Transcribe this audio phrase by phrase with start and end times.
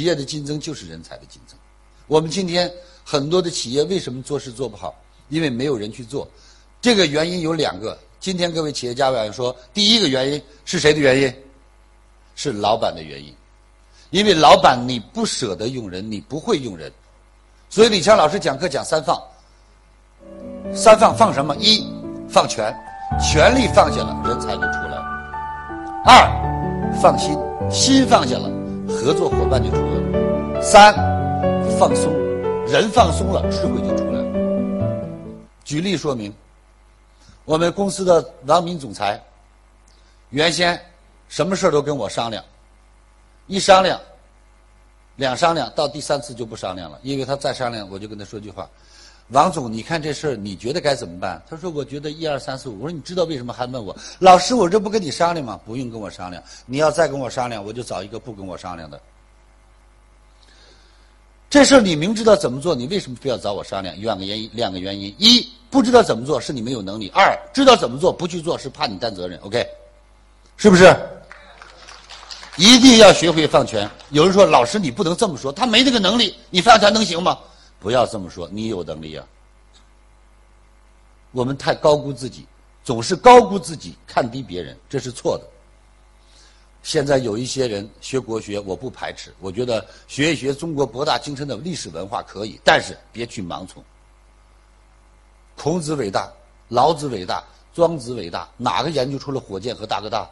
[0.00, 1.54] 企业的竞争就是人才的竞争。
[2.06, 2.72] 我们今天
[3.04, 4.94] 很多的企业为什么做事做不好？
[5.28, 6.26] 因为没有人去做。
[6.80, 7.98] 这个原因有两个。
[8.18, 11.34] 今天各位企业家委员说，第一个原因是谁的原因？
[12.34, 13.30] 是老板的原因。
[14.08, 16.90] 因为老板你不舍得用人，你不会用人。
[17.68, 19.22] 所以李强老师讲课讲三放。
[20.74, 21.54] 三放放什么？
[21.56, 21.86] 一
[22.26, 22.74] 放权，
[23.20, 25.04] 权力放下了，人才就出来了。
[26.06, 27.36] 二放心，
[27.70, 28.50] 心放下了，
[29.00, 30.62] 合作伙伴就出来了。
[30.62, 30.94] 三
[31.78, 32.12] 放松，
[32.66, 35.06] 人放松了，智慧就出来了。
[35.64, 36.30] 举例说明，
[37.46, 39.18] 我们公司的王敏总裁，
[40.28, 40.78] 原先
[41.28, 42.44] 什么事都跟我商量，
[43.46, 43.98] 一商量，
[45.16, 48.68] 两商量，到第三次就不商量了，因为他再商量，我就跟他说句话。
[49.30, 51.40] 王总，你看这事儿，你觉得该怎么办？
[51.48, 53.96] 他说：“我觉得一二三四五。”我说：“你知道为什么还问我？
[54.18, 55.60] 老师，我这不跟你商量吗？
[55.64, 56.42] 不用跟我商量。
[56.66, 59.00] 你要再跟我商量，我就找一个不跟我商量的。
[61.48, 63.94] 这事儿你明知道怎么做，你为什么非要找我商量？
[64.00, 69.38] 两个原因，两个原因：一不知道怎么做是你没有能力；二知道怎么做不去做是怕你担责任。
[69.42, 69.64] OK，
[70.56, 70.92] 是不是？
[72.56, 73.88] 一定要学会放权。
[74.10, 77.38] 有人说：“老师，你不能这么说，他没那个能力，你放权能行吗？”
[77.80, 79.26] 不要这么说，你有能力啊！
[81.32, 82.46] 我们太高估自己，
[82.84, 85.44] 总是高估自己，看低别人，这是错的。
[86.82, 93.82] 现在有一些人学国学，我不排斥，我觉得学一学中国博大精深的历史文化可以，但是别去盲从。
[95.56, 96.30] 孔子伟大，
[96.68, 97.42] 老子伟大，
[97.72, 100.28] 庄子伟大，哪个研究出了火箭和大哥大？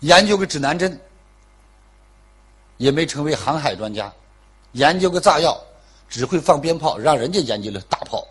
[0.00, 1.00] 研究个指南针。
[2.76, 4.12] 也没成为航海专家，
[4.72, 5.58] 研究个炸药，
[6.08, 8.26] 只会放鞭炮，让人家研究了大炮。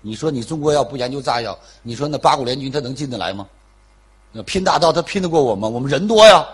[0.00, 3.46] 你说你中国要不研究炸药，你说那八国联军他能进得来吗？
[4.32, 5.68] 那拼大刀他拼得过我吗？
[5.68, 6.46] 我们人多呀，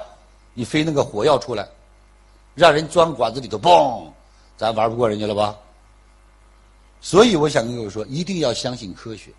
[0.55, 1.69] 你飞那个火药出来，
[2.55, 4.09] 让人钻管子里头嘣，
[4.57, 5.57] 咱玩不过人家了吧？
[7.01, 9.31] 所以我想跟各位说，一定要相信科学，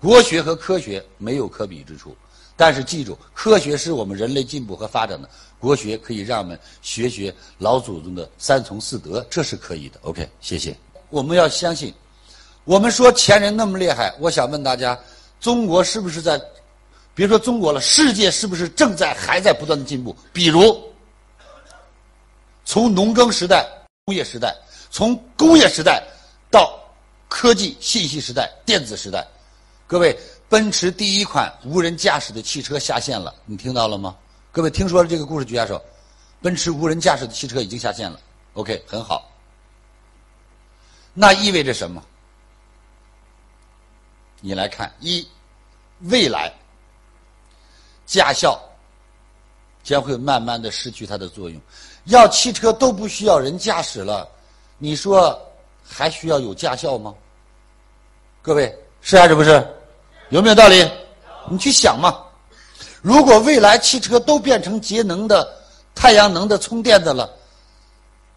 [0.00, 2.16] 国学和科学没有可比之处。
[2.60, 5.26] 但是记住，科学是我们人类进步和发展的，
[5.58, 9.98] 国学可以让我们学学老祖宗的三从四德，这是可以的。
[10.02, 10.76] OK，谢谢。
[11.08, 11.94] 我们要相信，
[12.64, 14.98] 我们说前人那么厉害，我想问大家，
[15.40, 16.38] 中国是不是在，
[17.14, 20.14] 别说中国了，世界是不是正在还在不断的进步？
[20.30, 20.78] 比如，
[22.66, 23.66] 从农耕时代、
[24.04, 24.54] 工业时代，
[24.90, 26.06] 从工业时代
[26.50, 26.78] 到
[27.26, 29.26] 科技信息时代、电子时代，
[29.86, 30.14] 各位。
[30.50, 34.16] 奔驰第一款无人驾驶的汽车下线了，你听到了吗？
[34.50, 35.80] 各位听说了这个故事，举下手。
[36.42, 38.18] 奔驰无人驾驶的汽车已经下线了。
[38.54, 39.30] OK，很好。
[41.14, 42.02] 那意味着什么？
[44.40, 45.24] 你来看，一，
[46.00, 46.52] 未来
[48.04, 48.60] 驾校
[49.84, 51.60] 将会慢慢的失去它的作用，
[52.06, 54.28] 要汽车都不需要人驾驶了，
[54.78, 55.40] 你说
[55.88, 57.14] 还需要有驾校吗？
[58.42, 59.76] 各位，是还是不是？
[60.30, 60.88] 有没有道理？
[61.48, 62.16] 你去想嘛。
[63.02, 65.48] 如果未来汽车都变成节能的、
[65.94, 67.28] 太阳能的充电的了，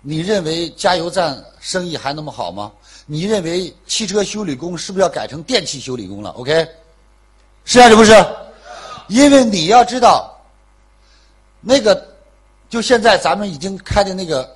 [0.01, 2.71] 你认为加油站生意还那么好吗？
[3.05, 6.67] 你认为汽车修理工是不是要改成电气修理工了？OK，
[7.65, 8.13] 是还是不是？
[9.07, 10.35] 因为你要知道，
[11.59, 12.07] 那个
[12.69, 14.49] 就现在咱们已经开的那个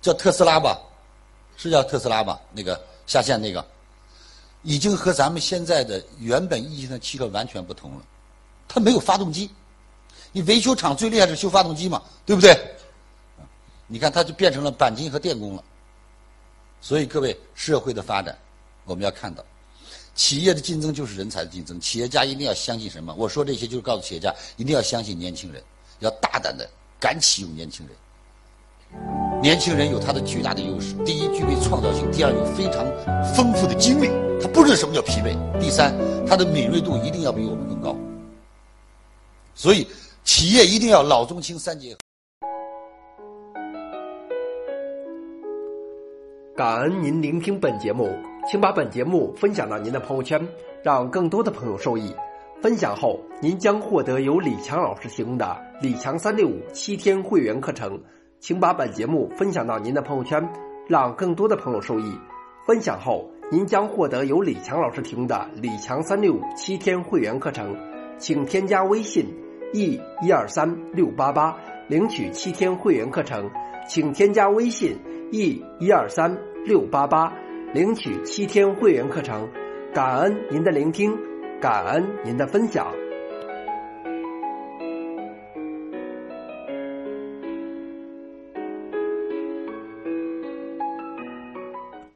[0.00, 0.78] 叫特斯拉吧，
[1.56, 2.40] 是叫特斯拉吧？
[2.52, 3.62] 那个下线那个。
[4.68, 8.02] 已经和咱们现在的原本意义上的汽车完全不同了，
[8.68, 9.48] 它没有发动机，
[10.30, 12.54] 你维修厂最厉害是修发动机嘛，对不对？
[13.86, 15.64] 你看它就变成了钣金和电工了。
[16.82, 18.36] 所以各位，社会的发展
[18.84, 19.42] 我们要看到，
[20.14, 23.14] 企业的竞争就是人才的竞争，企业家一定要相信什么？
[23.16, 25.62] 我说这些就是告诉企业家一定要相信年轻人，
[26.00, 26.68] 要大胆的
[27.00, 29.40] 敢启用年轻人。
[29.40, 32.84] 年轻人有他的巨大的优势：第一，具备创造性；第二，有非常
[33.34, 34.08] 丰富的经历，
[34.40, 35.92] 他不知道什么叫疲惫；第三，
[36.26, 37.96] 他的敏锐度一定要比我们更高。
[39.54, 39.86] 所以，
[40.22, 41.98] 企业一定要老中青三结合。
[46.56, 48.16] 感恩您聆听本节目，
[48.48, 50.40] 请把本节目分享到您的朋友圈，
[50.82, 52.14] 让更多的朋友受益。
[52.60, 58.00] 分享后，您将获得由李强老师提供的李强三六五七天会员课程。
[58.40, 60.48] 请把本节目分享到您的朋友圈，
[60.88, 62.12] 让更多的朋友受益。
[62.66, 67.74] 分享后，您将获得由李强老师提供的李强三六五七天会员课程。
[68.18, 69.26] 请添加微信
[69.72, 71.56] e 一二三六八八
[71.88, 73.50] 领取七天会员课程。
[73.88, 74.98] 请添加微信
[75.32, 76.36] e 一二三
[76.66, 77.32] 六八八
[77.72, 79.48] 领取七天会员课程。
[79.94, 81.16] 感恩您的聆听，
[81.58, 83.07] 感恩您的分享。